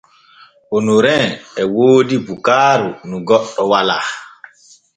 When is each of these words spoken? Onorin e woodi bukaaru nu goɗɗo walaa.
Onorin 0.75 1.27
e 1.61 1.63
woodi 1.73 2.15
bukaaru 2.25 2.89
nu 3.07 3.15
goɗɗo 3.27 3.61
walaa. 3.71 4.05